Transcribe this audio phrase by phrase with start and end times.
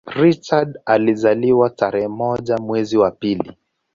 [0.13, 3.53] Richard alizaliwa tarehe moja mwezi wa pili